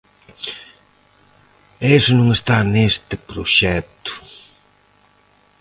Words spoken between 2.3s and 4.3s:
está neste proxecto.